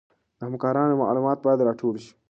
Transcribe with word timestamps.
د 0.37 0.39
همکارانو 0.47 0.99
معلومات 1.03 1.37
باید 1.45 1.65
راټول 1.67 1.95
شي. 2.03 2.11